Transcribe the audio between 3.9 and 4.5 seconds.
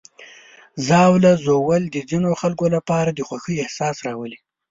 راولي.